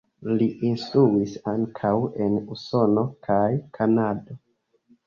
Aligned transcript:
Li 0.37 0.45
instruis 0.69 1.35
ankaŭ 1.53 1.93
en 2.27 2.41
Usono 2.57 3.07
kaj 3.31 3.47
Kanado. 3.79 4.43